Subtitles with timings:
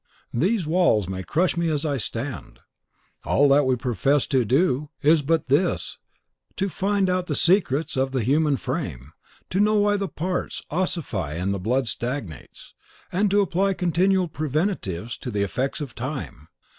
[0.33, 2.57] These walls may crush me as I stand.
[3.23, 5.99] All that we profess to do is but this,
[6.55, 9.13] to find out the secrets of the human frame;
[9.51, 12.73] to know why the parts ossify and the blood stagnates,
[13.11, 16.47] and to apply continual preventives to the effects of time.